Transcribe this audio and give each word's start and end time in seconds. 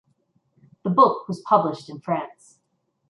The 0.81 0.89
book 0.89 1.27
was 1.27 1.41
published 1.41 1.87
in 1.87 1.99
France. 2.01 2.57